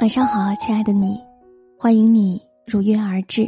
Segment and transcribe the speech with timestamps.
[0.00, 1.22] 晚上好，亲爱的你，
[1.78, 3.46] 欢迎你如约而至。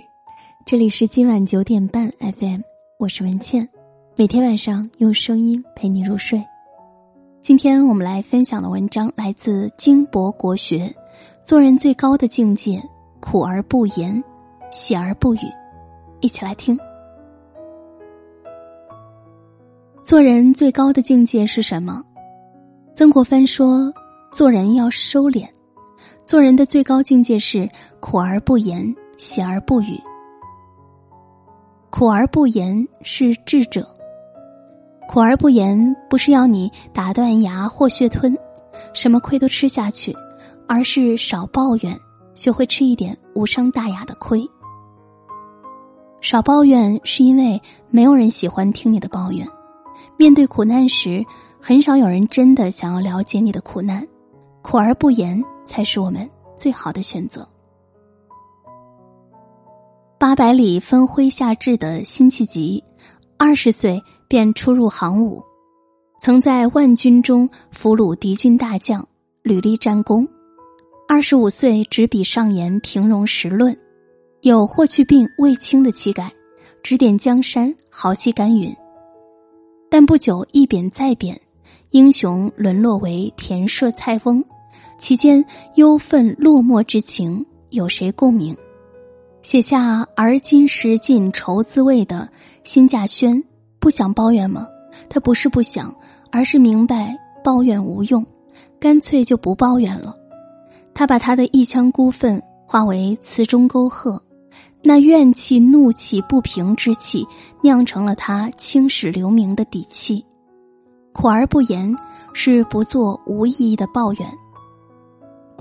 [0.67, 2.61] 这里是今晚九点半 FM，
[2.99, 3.67] 我是文倩，
[4.17, 6.45] 每天晚上用声音陪你入睡。
[7.41, 10.95] 今天我们来分享的文章来自金博国学，
[11.41, 12.83] 做人最高的境界，
[13.19, 14.23] 苦而不言，
[14.71, 15.41] 喜而不语。
[16.21, 16.79] 一起来听。
[20.05, 22.05] 做人最高的境界是什么？
[22.95, 23.91] 曾国藩说
[24.31, 25.49] ：“做人要收敛。”
[26.25, 27.69] 做人的最高境界是
[28.01, 30.01] 苦而不言，喜而不语。
[31.91, 33.87] 苦而不言是智者。
[35.09, 38.35] 苦而不言不是要你打断牙或血吞，
[38.95, 40.17] 什么亏都吃下去，
[40.67, 41.95] 而是少抱怨，
[42.35, 44.43] 学会吃一点无伤大雅的亏。
[46.23, 47.61] 少抱怨是因为
[47.91, 49.47] 没有人喜欢听你的抱怨，
[50.17, 51.23] 面对苦难时，
[51.61, 54.07] 很少有人真的想要了解你的苦难。
[54.63, 55.43] 苦而不言。
[55.65, 57.47] 才是我们最好的选择。
[60.19, 62.83] 八百里分麾下炙的辛弃疾，
[63.37, 65.43] 二十岁便出入行伍，
[66.21, 69.07] 曾在万军中俘虏敌军大将，
[69.43, 70.27] 屡立战功。
[71.09, 73.77] 二十五岁执笔上言平戎实论，
[74.43, 76.33] 有霍去病、卫青的气概，
[76.83, 78.75] 指点江山，豪气干云。
[79.91, 81.39] 但不久一贬再贬，
[81.91, 84.43] 英雄沦落为田舍菜翁。
[85.03, 88.57] 其间忧愤落寞之情，有谁共鸣？
[89.43, 92.29] 写下“而今识尽愁滋味”的
[92.63, 93.43] 辛稼轩，
[93.81, 94.65] 不想抱怨吗？
[95.11, 95.93] 他不是不想，
[96.31, 98.25] 而是明白抱怨无用，
[98.79, 100.17] 干脆就不抱怨了。
[100.95, 104.23] 他把他的一腔孤愤化为词中沟壑，
[104.85, 107.27] 那怨气、怒气、不平之气，
[107.61, 110.25] 酿成了他青史留名的底气。
[111.13, 111.93] 苦而不言，
[112.33, 114.33] 是不做无意义的抱怨。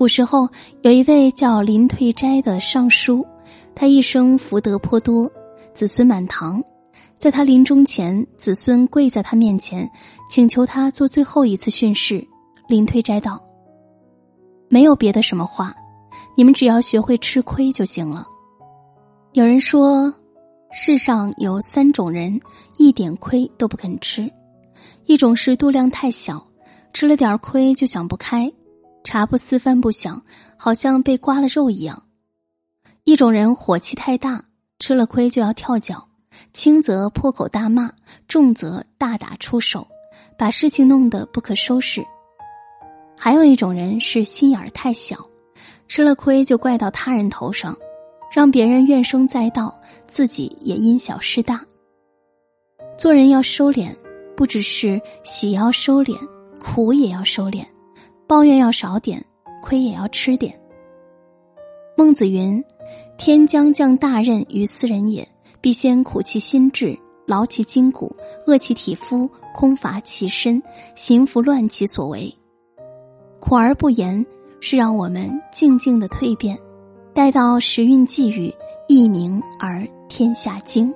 [0.02, 0.48] 古时候
[0.80, 3.24] 有一位叫林退斋的尚书，
[3.72, 5.30] 他一生福德颇多，
[5.72, 6.60] 子孙满堂。
[7.18, 9.88] 在他临终前，子孙跪在他面前，
[10.28, 12.26] 请求他做最后一次训示。
[12.66, 13.40] 林退斋道
[14.68, 15.72] ：“没有别的什么话，
[16.36, 18.26] 你们只要学会吃亏就行了。”
[19.34, 20.12] 有人说，
[20.72, 22.40] 世上有三种人，
[22.76, 24.28] 一点亏都不肯吃：
[25.04, 26.44] 一种是度量太小，
[26.92, 28.52] 吃了点亏就想不开。
[29.04, 30.22] 茶不思饭不想，
[30.56, 32.02] 好像被刮了肉一样。
[33.04, 34.44] 一种人火气太大，
[34.78, 36.08] 吃了亏就要跳脚，
[36.52, 37.90] 轻则破口大骂，
[38.28, 39.86] 重则大打出手，
[40.38, 42.04] 把事情弄得不可收拾。
[43.16, 45.16] 还有一种人是心眼儿太小，
[45.88, 47.76] 吃了亏就怪到他人头上，
[48.32, 49.76] 让别人怨声载道，
[50.06, 51.60] 自己也因小失大。
[52.96, 53.92] 做人要收敛，
[54.36, 56.16] 不只是喜要收敛，
[56.60, 57.66] 苦也要收敛。
[58.32, 59.22] 抱怨要少点，
[59.60, 60.58] 亏也要吃点。
[61.94, 62.64] 孟子云
[63.18, 65.28] ：“天将降大任于斯人也，
[65.60, 68.10] 必先苦其心志，劳其筋骨，
[68.46, 70.62] 饿其体肤，空乏其身，
[70.94, 72.34] 行拂乱其所为。
[73.38, 74.24] 苦而不言，
[74.60, 76.58] 是让我们静静的蜕变，
[77.12, 78.50] 待到时运际遇，
[78.88, 80.90] 一鸣而天下惊。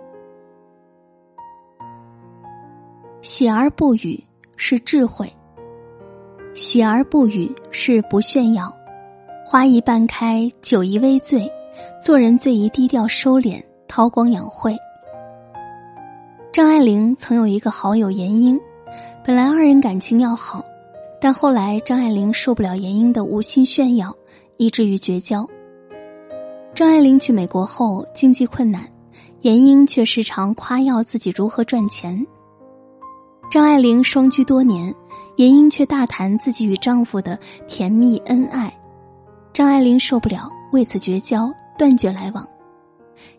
[3.21, 4.25] 喜而不语，
[4.57, 5.31] 是智慧。”
[6.57, 8.75] 喜而不语是不炫耀，
[9.45, 11.47] 花一半开，酒一微醉，
[12.01, 14.75] 做人最宜低调收敛，韬光养晦。
[16.51, 18.59] 张爱玲曾有一个好友严英，
[19.23, 20.65] 本来二人感情要好，
[21.21, 24.11] 但后来张爱玲受不了严英的无心炫耀，
[24.57, 25.47] 以至于绝交。
[26.75, 28.83] 张爱玲去美国后经济困难，
[29.41, 32.27] 严英却时常夸耀自己如何赚钱。
[33.51, 34.95] 张爱玲双居多年。
[35.37, 37.39] 严英却大谈自己与丈夫的
[37.69, 38.75] 甜蜜恩爱，
[39.53, 42.47] 张爱玲受不了，为此绝交，断绝来往。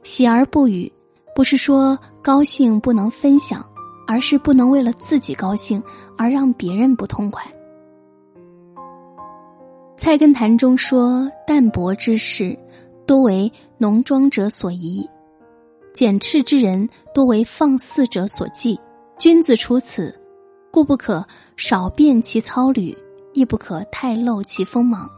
[0.04, 0.92] 喜而不语，
[1.36, 3.66] 不是说高兴不能分享，
[4.08, 5.82] 而是不能为了自己高兴
[6.18, 7.44] 而让别人不痛快。
[9.98, 12.58] 菜根谭中说：“淡泊之事，
[13.08, 15.04] 多为浓妆者所宜；
[15.96, 18.80] 简斥之人，多为放肆者所忌。
[19.18, 20.16] 君子处此。”
[20.72, 21.26] 故不可
[21.56, 22.96] 少变其操履，
[23.34, 25.10] 亦不可太露其锋芒。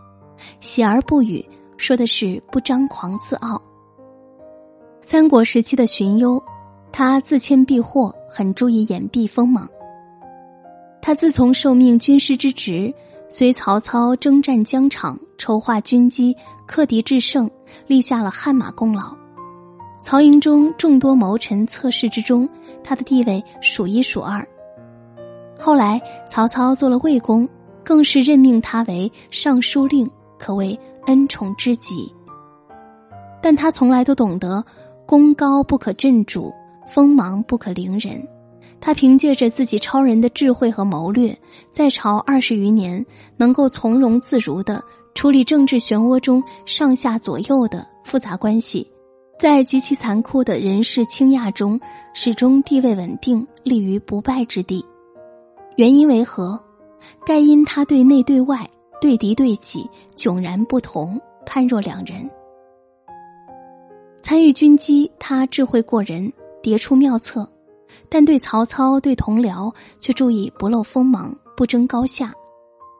[0.59, 1.43] 喜而不语，
[1.77, 3.61] 说的是不张狂自傲。
[5.01, 6.41] 三国时期的荀攸，
[6.91, 9.67] 他自谦避祸，很注意掩蔽锋芒。
[11.01, 12.93] 他自从受命军师之职，
[13.29, 16.35] 随曹操征战疆场，筹划军机，
[16.67, 17.49] 克敌制胜，
[17.87, 19.15] 立下了汗马功劳。
[20.01, 22.47] 曹营中众多谋臣侧室之中，
[22.83, 24.47] 他的地位数一数二。
[25.59, 27.47] 后来，曹操做了魏公，
[27.83, 32.11] 更是任命他为尚书令，可谓恩宠之极。
[33.41, 34.63] 但他从来都懂得，
[35.05, 36.53] 功高不可震主，
[36.87, 38.25] 锋芒不可凌人。
[38.79, 41.37] 他凭借着自己超人的智慧和谋略，
[41.71, 44.81] 在朝二十余年，能够从容自如的
[45.13, 48.89] 处理政治漩涡中上下左右的复杂关系，
[49.37, 51.77] 在极其残酷的人事倾轧中，
[52.13, 54.85] 始终地位稳定，立于不败之地。
[55.79, 56.61] 原因为何？
[57.25, 62.29] 盖因他对内对外、对敌对己迥然不同，判若两人。
[64.21, 66.29] 参与军机，他智慧过人，
[66.61, 67.49] 迭出妙策。
[68.09, 72.33] 但对曹操、对同僚却注意不露锋芒，不争高下，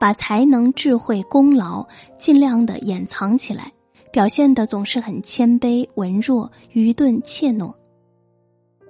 [0.00, 1.86] 把才能、智慧、功劳
[2.18, 3.70] 尽量的掩藏起来，
[4.10, 7.70] 表现的总是很谦卑、文弱、愚钝、怯懦。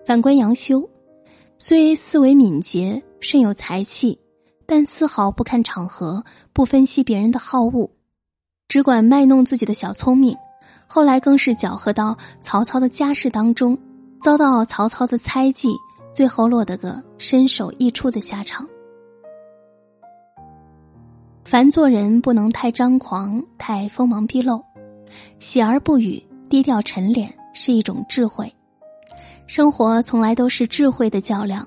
[0.06, 0.88] 反观杨修，
[1.62, 4.18] 虽思维敏捷，甚有才气，
[4.64, 6.24] 但丝毫不看场合，
[6.54, 7.90] 不分析别人的好恶，
[8.66, 10.34] 只管卖弄自己的小聪明。
[10.86, 13.78] 后来更是搅和到曹操的家事当中，
[14.22, 15.68] 遭到曹操的猜忌。
[16.12, 18.66] 最后落得个身首异处的下场。
[21.44, 24.60] 凡做人不能太张狂、太锋芒毕露，
[25.38, 28.52] 喜而不语、低调沉敛是一种智慧。
[29.50, 31.66] 生活从来都是智慧的较量，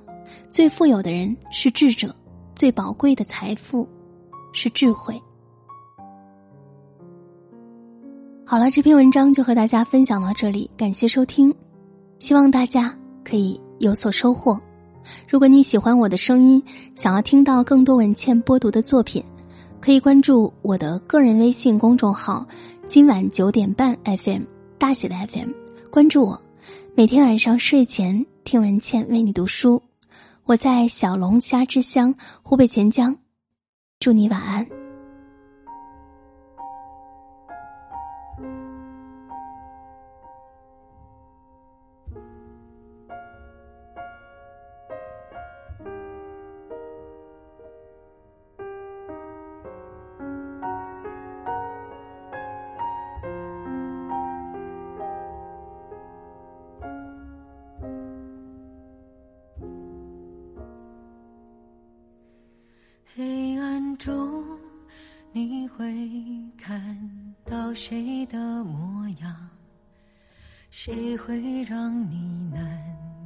[0.50, 2.16] 最富有的人是智者，
[2.56, 3.86] 最宝贵的财富
[4.54, 5.22] 是智慧。
[8.46, 11.54] 好了，这篇文章就和大家分享到这里，感谢收听，
[12.20, 13.60] 希望大家可以。
[13.80, 14.58] 有所收获。
[15.28, 16.64] 如果你喜欢我的声音，
[16.96, 19.22] 想要听到更多文倩播读的作品，
[19.82, 22.48] 可以关注我的个人微信公众号
[22.88, 24.44] “今晚九点半 FM”
[24.78, 25.50] 大写的 FM，
[25.92, 26.42] 关注我，
[26.96, 29.82] 每天晚上睡前听文倩为你读书。
[30.44, 32.14] 我在小龙虾之乡
[32.44, 33.18] 湖北潜江，
[34.00, 34.64] 祝你晚安。
[70.86, 72.18] 谁会让你
[72.52, 72.62] 难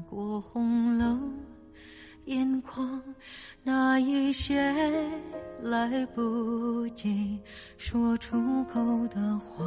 [0.07, 1.19] 过红了
[2.25, 3.01] 眼眶？
[3.63, 4.71] 那一些
[5.63, 7.41] 来不及
[7.75, 9.65] 说出口的话，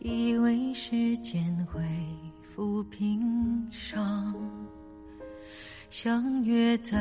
[0.00, 1.80] 以为时间会
[2.54, 4.34] 抚平伤。
[5.90, 6.98] 相约在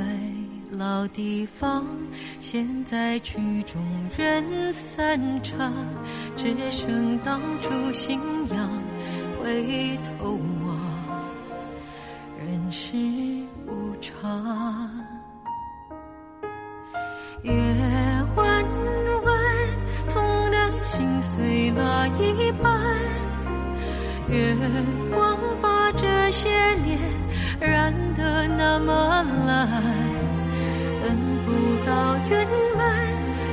[0.71, 1.85] 老地方，
[2.39, 3.81] 现在曲终
[4.17, 5.73] 人散场，
[6.37, 8.17] 只剩当初信
[8.49, 8.81] 仰。
[9.39, 10.79] 回头望，
[12.39, 12.95] 人世
[13.67, 14.89] 无常。
[17.43, 17.53] 月
[18.37, 18.65] 弯
[19.23, 19.35] 弯，
[20.09, 22.81] 痛的心碎了一半。
[24.29, 24.55] 月
[25.13, 26.97] 光把这些年。
[27.59, 27.91] 染
[28.57, 29.67] 那么来，
[31.03, 31.15] 等
[31.45, 31.51] 不
[31.85, 32.81] 到圆满，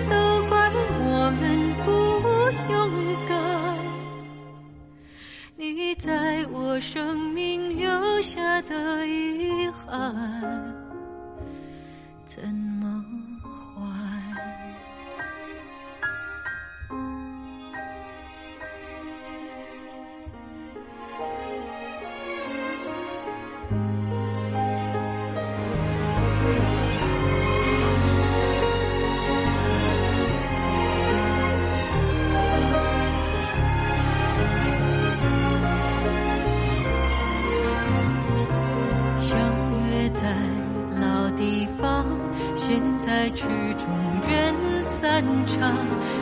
[0.08, 0.14] 都
[0.48, 1.42] 怪我们
[1.84, 1.86] 不
[2.72, 2.74] 勇
[3.28, 3.32] 敢。
[5.56, 10.33] 你在我生命留下的遗憾，
[43.34, 43.88] 曲终
[44.28, 45.74] 人散场，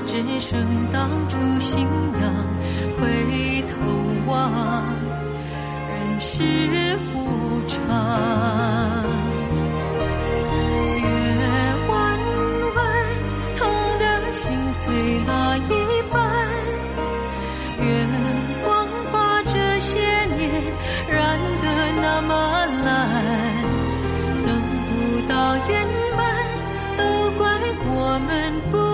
[0.07, 1.87] 只剩当初信
[2.21, 2.47] 仰。
[2.99, 3.75] 回头
[4.27, 4.85] 望，
[5.89, 6.43] 人世
[28.13, 28.92] 我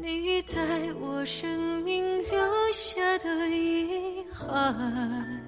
[0.00, 0.58] 你在
[1.00, 5.42] 我生命留下的遗憾，